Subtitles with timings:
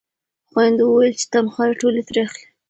[0.49, 2.43] خویندو ویل چې تنخوا ټولې ترې اخلئ.